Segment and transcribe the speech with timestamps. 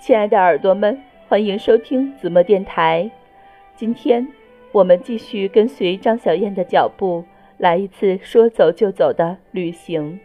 [0.00, 3.10] 亲爱的耳朵们，欢迎收听子墨电台。
[3.76, 4.26] 今天
[4.72, 7.22] 我们继续跟随张小燕的脚步，
[7.58, 10.18] 来一次说走就走的旅行。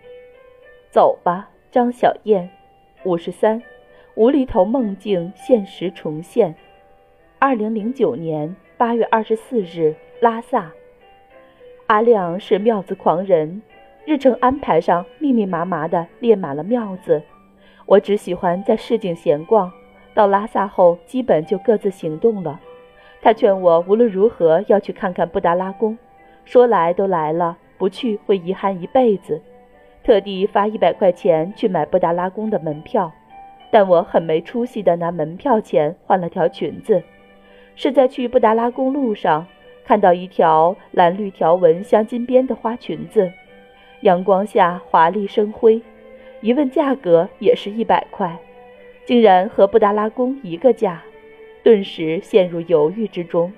[0.89, 2.49] 走吧，张小燕，
[3.03, 3.61] 五十三，
[4.15, 6.55] 无厘头梦境现实重现。
[7.37, 10.71] 二零零九年八月二十四日，拉萨。
[11.87, 13.61] 阿亮是庙子狂人，
[14.05, 17.21] 日程安排上密密麻麻的列满了庙子。
[17.85, 19.71] 我只喜欢在市井闲逛，
[20.13, 22.59] 到拉萨后基本就各自行动了。
[23.21, 25.97] 他劝我无论如何要去看看布达拉宫，
[26.45, 29.41] 说来都来了，不去会遗憾一辈子。
[30.03, 33.11] 特地发一百块钱去买布达拉宫的门票，
[33.71, 37.01] 但我很没出息的拿门票钱换了条裙子。
[37.75, 39.45] 是在去布达拉宫路上
[39.83, 43.31] 看到一条蓝绿条纹镶金边的花裙子，
[44.01, 45.81] 阳光下华丽生辉。
[46.45, 48.37] 一问价格也是一百块，
[49.03, 51.01] 竟然和布达拉宫一个价，
[51.63, 53.51] 顿时陷入犹豫之中。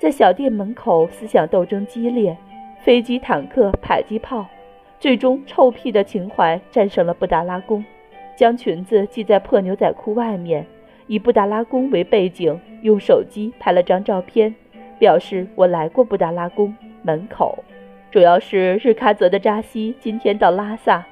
[0.00, 2.36] 在小店门口，思想斗争激烈，
[2.82, 4.44] 飞机、坦克、迫击炮，
[4.98, 7.84] 最终臭屁的情怀战胜了布达拉宫。
[8.34, 10.66] 将裙子系在破牛仔裤外面，
[11.06, 14.52] 以布达拉宫为背景，用手机拍了张照片，
[14.98, 17.62] 表示我来过布达拉宫门口。
[18.10, 21.06] 主要是日喀则的扎西今天到拉萨。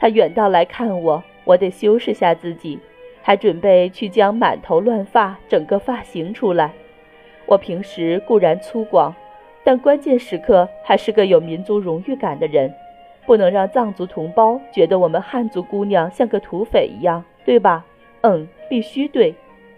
[0.00, 2.78] 他远道来看我，我得修饰下自己，
[3.22, 6.72] 还准备去将满头乱发整个发型出来。
[7.44, 9.12] 我平时固然粗犷，
[9.62, 12.72] 但关键时刻还是个有民族荣誉感的人，
[13.26, 17.84] 不能让藏族同胞觉得我们汉族姑娘像个土匪一样，对吧？
[18.22, 19.34] 嗯，必须对。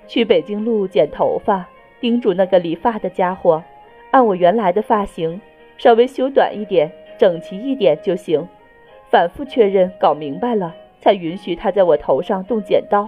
[0.07, 1.67] 去北京路剪头发，
[2.01, 3.63] 叮嘱那个理发的家伙，
[4.11, 5.41] 按我原来的发型，
[5.79, 8.47] 稍微修短一点，整齐一点就行。
[9.13, 13.07] 反复确认，搞明白了，才允许他在我头上动剪刀。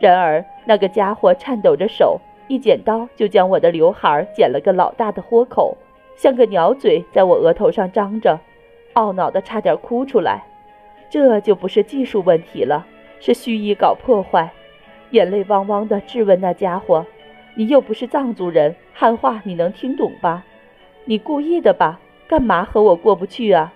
[0.00, 5.76] 然而，那个家伙颤抖着手，一剪刀就将我的刘海剪了个老大的豁口，
[6.16, 8.40] 像个鸟嘴在我额头上张着，
[8.94, 10.42] 懊恼的差点哭出来。
[11.10, 12.86] 这就不是技术问题了，
[13.20, 14.50] 是蓄意搞破坏。
[15.10, 17.04] 眼泪汪汪的质问那家伙
[17.54, 20.42] ：“你又不是藏族人，汉话你能听懂吧？
[21.04, 22.00] 你故意的吧？
[22.26, 23.74] 干嘛和我过不去啊？”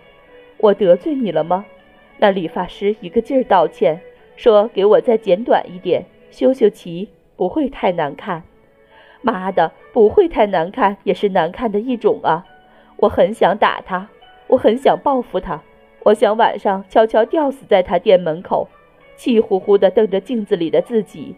[0.59, 1.65] 我得罪你了吗？
[2.19, 4.01] 那理发师一个劲儿道歉，
[4.37, 8.43] 说给我再剪短一点，修修齐，不会太难看。
[9.23, 12.45] 妈的，不会太难看也是难看的一种啊！
[12.97, 14.09] 我很想打他，
[14.49, 15.63] 我很想报复他，
[16.05, 18.69] 我想晚上悄悄吊死在他店门口，
[19.17, 21.37] 气呼呼地瞪着镜子里的自己，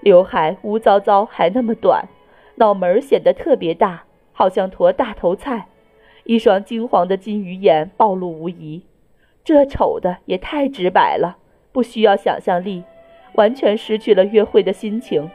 [0.00, 2.08] 刘海乌糟糟还那么短，
[2.56, 5.66] 脑门儿显得特别大，好像坨大头菜。
[6.24, 8.82] 一双金黄的金鱼眼暴露无遗，
[9.44, 11.38] 这丑的也太直白了，
[11.72, 12.84] 不需要想象力，
[13.34, 15.30] 完全失去了约会的心情。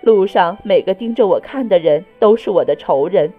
[0.00, 3.32] 路上每个盯着我看的人都是我的仇人，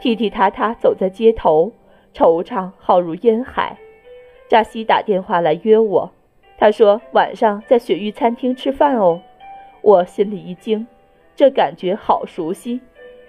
[0.00, 1.72] 踢踢踏踏走在街头，
[2.14, 3.76] 惆怅浩如烟海。
[4.48, 6.12] 扎西打电话来约我，
[6.58, 9.20] 他说晚上在雪域餐厅吃饭哦。
[9.82, 10.86] 我心里一惊，
[11.34, 12.80] 这感觉好熟悉。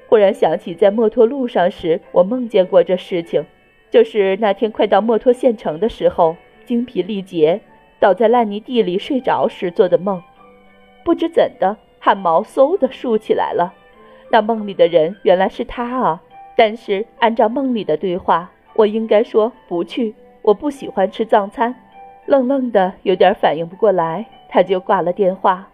[0.07, 3.45] 忽然想起，在墨脱路上时，我梦见过这事情，
[3.89, 7.59] 就是那天快到墨脱县城的时候，精疲力竭，
[7.99, 10.21] 倒在烂泥地里睡着时做的梦。
[11.03, 13.73] 不知怎的，汗毛嗖的竖起来了。
[14.29, 16.21] 那梦里的人原来是他啊！
[16.55, 21.75] 但是按照梦里的对话，我应该说不去，我不喜欢吃藏餐。
[22.25, 25.67] 愣愣的，有点反应不过来，他就挂了电话，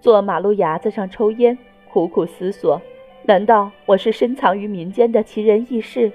[0.00, 1.58] 坐马路牙子上抽烟，
[1.92, 2.80] 苦苦思索。
[3.24, 6.10] 难道我是深藏于民间的奇人异事？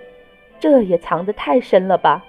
[0.60, 2.26] 这也藏得太深了吧！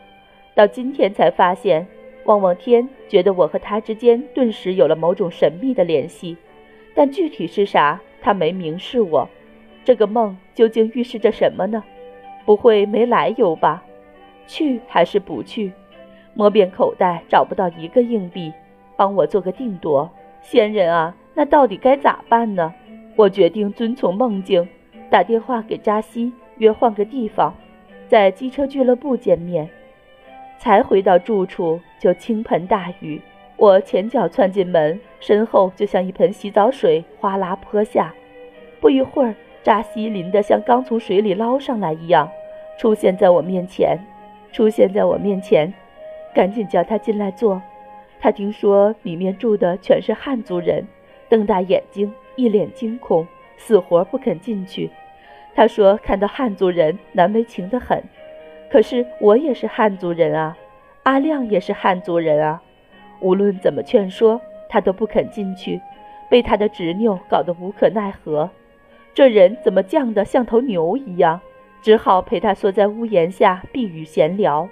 [0.54, 1.86] 到今天才发现，
[2.24, 6.36] 望望天，觉得我和他之间顿时有了某种神秘的联系，
[6.94, 9.28] 但具体是啥，他没明示我。
[9.82, 11.82] 这个梦究竟预示着什么呢？
[12.44, 13.82] 不会没来由吧？
[14.46, 15.72] 去还是不去？
[16.34, 18.52] 摸遍口袋找不到一个硬币，
[18.94, 20.08] 帮我做个定夺，
[20.42, 22.74] 仙人啊，那到底该咋办呢？
[23.16, 24.68] 我决定遵从梦境，
[25.10, 27.54] 打电话给扎西约换个地方，
[28.08, 29.68] 在机车俱乐部见面。
[30.58, 33.20] 才回到住处就倾盆大雨，
[33.56, 38.12] 我前脚窜进门，身后就像一盆洗澡水哗啦泼下。
[38.80, 42.28] 不一会儿，扎西淋得像刚从水里捞上来一样，
[42.78, 43.98] 出现在我面前，
[44.50, 45.72] 出现在我面前，
[46.34, 47.60] 赶紧叫他进来坐。
[48.18, 50.86] 他听说里面住的全是汉族人，
[51.28, 52.12] 瞪大眼睛。
[52.38, 53.26] 一脸惊恐，
[53.56, 54.90] 死活不肯进去。
[55.54, 58.02] 他说：“看到汉族人，难为情的很。
[58.70, 60.56] 可是我也是汉族人啊，
[61.04, 62.62] 阿亮也是汉族人啊。
[63.20, 65.80] 无论怎么劝说，他都不肯进去，
[66.28, 68.50] 被他的执拗搞得无可奈何。
[69.14, 71.40] 这人怎么犟得像头牛一样？
[71.82, 74.68] 只好陪他缩在屋檐下避雨闲聊。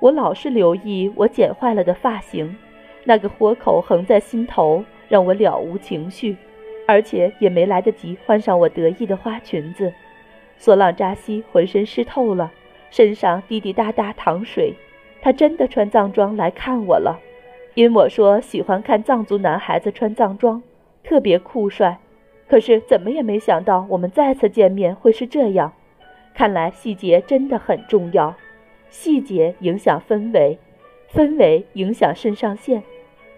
[0.00, 2.56] 我老是留意我剪坏了的发型，
[3.04, 6.36] 那个豁口横在心头，让我了无情绪，
[6.86, 9.92] 而且也没来得及换上我得意的花裙子。
[10.56, 12.52] 索朗扎西浑身湿透了，
[12.90, 14.74] 身上滴滴答答淌水。
[15.20, 17.20] 他真的穿藏装来看我了，
[17.74, 20.62] 因我说喜欢看藏族男孩子穿藏装，
[21.04, 21.98] 特别酷帅。
[22.48, 25.72] 可是怎么也没想到我们再次见面会是这样。
[26.34, 28.34] 看来细节真的很重要。
[28.90, 30.58] 细节影响氛围，
[31.12, 32.82] 氛围影响肾上腺。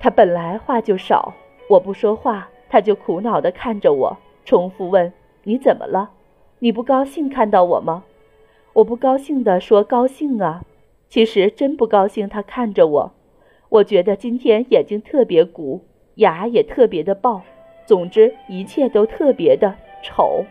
[0.00, 1.34] 他本来话就少，
[1.68, 5.12] 我不说话，他就苦恼地看着我，重复问
[5.44, 6.10] ：“你怎么了？
[6.58, 8.04] 你不高兴看到我吗？”
[8.74, 10.62] 我不高兴地说：“高兴啊。”
[11.08, 12.28] 其实真不高兴。
[12.28, 13.12] 他看着我，
[13.68, 15.82] 我觉得今天眼睛特别鼓，
[16.16, 17.42] 牙也特别的爆，
[17.86, 20.44] 总之一切都特别的丑。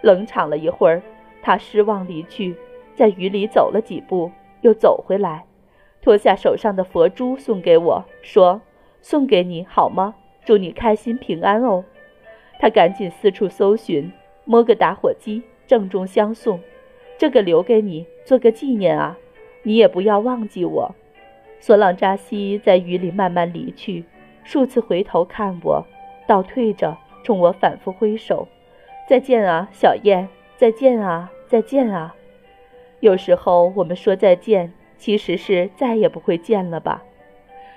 [0.00, 1.02] 冷场了一会儿，
[1.42, 2.56] 他失望离去。
[2.94, 4.30] 在雨里走了几步，
[4.62, 5.44] 又走回来，
[6.00, 8.62] 脱下手上的佛珠送给我，说
[9.02, 10.14] ：“送给你好吗？
[10.44, 11.84] 祝你开心平安哦。”
[12.58, 14.12] 他赶紧四处搜寻，
[14.44, 16.60] 摸个打火机，郑重相送
[17.18, 19.18] ：“这个留给你，做个纪念啊！
[19.64, 20.94] 你也不要忘记我。”
[21.58, 24.04] 索朗扎西在雨里慢慢离去，
[24.44, 25.86] 数次回头看我，
[26.26, 28.48] 倒退着冲我反复挥手
[29.08, 30.28] ：“再见啊，小燕！
[30.56, 32.14] 再见啊，再见啊！”
[33.00, 37.02] 有时候我们说再见，其实是再也不会见了吧。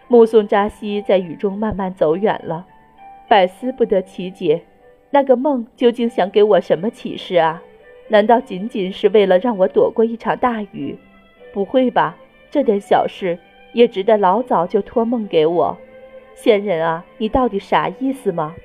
[0.07, 2.65] 目送扎西在雨中慢慢走远了，
[3.27, 4.61] 百思不得其解，
[5.09, 7.61] 那个梦究竟想给我什么启示啊？
[8.07, 10.95] 难道仅仅是为了让我躲过一场大雨？
[11.51, 12.15] 不会吧，
[12.51, 13.39] 这点小事
[13.73, 15.77] 也值得老早就托梦给我。
[16.35, 18.55] 仙人啊，你到底啥意思吗？